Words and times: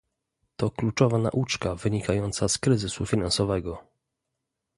To 0.55 0.69
kluczowa 0.71 1.17
nauczka 1.17 1.75
wynikająca 1.75 2.47
z 2.47 2.57
kryzysu 2.57 3.05
finansowego 3.05 3.87